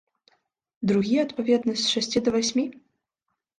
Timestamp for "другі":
0.91-1.17